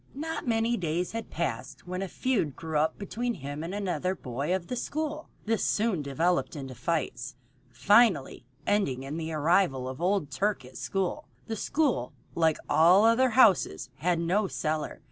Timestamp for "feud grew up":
2.07-2.97